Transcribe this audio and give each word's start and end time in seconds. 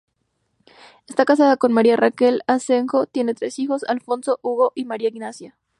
Está 1.05 1.25
casado 1.25 1.55
con 1.59 1.73
María 1.73 1.95
Raquel 1.95 2.41
Asenjo, 2.47 3.05
tiene 3.05 3.35
tres 3.35 3.59
hijos: 3.59 3.83
Alfonso, 3.87 4.39
Hugo 4.41 4.71
y 4.73 4.85
María 4.85 5.09
Ignacia. 5.09 5.59